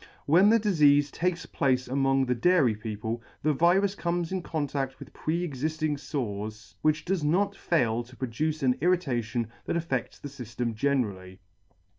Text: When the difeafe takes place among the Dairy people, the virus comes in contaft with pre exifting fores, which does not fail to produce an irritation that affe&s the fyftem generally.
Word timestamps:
When 0.25 0.49
the 0.49 0.59
difeafe 0.59 1.11
takes 1.11 1.45
place 1.45 1.87
among 1.87 2.25
the 2.25 2.33
Dairy 2.33 2.73
people, 2.73 3.21
the 3.43 3.53
virus 3.53 3.93
comes 3.93 4.31
in 4.31 4.41
contaft 4.41 4.97
with 4.97 5.13
pre 5.13 5.43
exifting 5.47 5.95
fores, 5.95 6.75
which 6.81 7.05
does 7.05 7.23
not 7.23 7.55
fail 7.55 8.01
to 8.05 8.15
produce 8.15 8.63
an 8.63 8.77
irritation 8.81 9.49
that 9.65 9.75
affe&s 9.75 10.17
the 10.17 10.27
fyftem 10.27 10.73
generally. 10.73 11.39